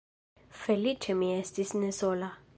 [0.61, 2.37] Feliĉe mi estis ne sola.